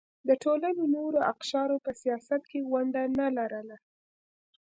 [0.27, 3.77] د ټولنې نورو اقشارو په سیاست کې ونډه نه لرله.